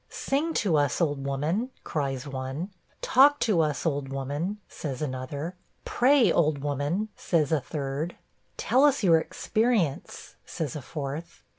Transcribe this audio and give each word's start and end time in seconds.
'Sing 0.09 0.51
to 0.51 0.77
us, 0.77 0.99
old 0.99 1.23
woman,' 1.23 1.69
cries 1.83 2.27
one. 2.27 2.71
'Talk 3.03 3.39
to 3.39 3.61
us, 3.61 3.85
old 3.85 4.09
woman,' 4.09 4.57
says 4.67 4.99
another. 4.99 5.55
'Pray, 5.85 6.31
old 6.31 6.57
woman,' 6.57 7.09
says 7.15 7.51
a 7.51 7.61
third. 7.61 8.15
'Tell 8.57 8.83
us 8.83 9.03
your 9.03 9.19
experience,' 9.19 10.37
says 10.43 10.75
a 10.75 10.81
fourth. 10.81 11.43